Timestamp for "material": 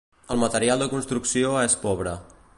0.43-0.81